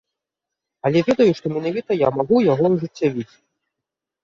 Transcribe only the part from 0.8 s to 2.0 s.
Але ведаю, што менавіта